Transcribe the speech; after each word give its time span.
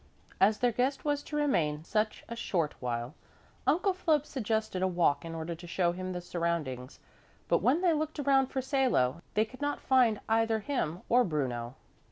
As 0.39 0.57
their 0.57 0.71
guest 0.71 1.05
was 1.05 1.21
to 1.21 1.35
remain 1.35 1.83
such 1.83 2.23
a 2.27 2.35
short 2.35 2.73
while, 2.79 3.13
Uncle 3.67 3.93
Philip 3.93 4.25
suggested 4.25 4.81
a 4.81 4.87
walk 4.87 5.23
in 5.23 5.35
order 5.35 5.53
to 5.53 5.67
show 5.67 5.91
him 5.91 6.11
the 6.11 6.21
surroundings, 6.21 6.99
but 7.47 7.61
when 7.61 7.81
they 7.81 7.93
looked 7.93 8.17
around 8.17 8.47
for 8.47 8.63
Salo, 8.63 9.21
they 9.35 9.45
could 9.45 9.61
not 9.61 9.79
find 9.79 10.19
either 10.27 10.57
him 10.57 11.03
or 11.07 11.23
Bruno. 11.23 11.75